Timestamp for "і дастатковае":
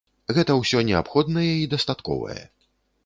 1.61-2.43